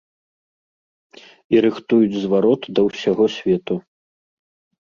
І 1.55 1.61
рыхтуюць 1.65 2.19
зварот 2.23 2.61
да 2.79 2.87
ўсяго 2.87 3.25
свету. 3.37 3.75